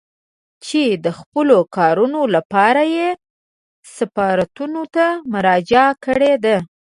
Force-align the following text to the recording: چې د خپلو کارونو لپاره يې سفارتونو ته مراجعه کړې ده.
چې 0.65 0.83
د 1.05 1.07
خپلو 1.19 1.57
کارونو 1.77 2.21
لپاره 2.35 2.81
يې 2.95 3.09
سفارتونو 3.95 4.81
ته 4.95 5.05
مراجعه 5.33 5.89
کړې 6.05 6.33
ده. 6.43 6.57